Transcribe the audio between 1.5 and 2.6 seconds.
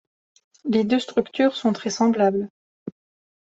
sont très semblables.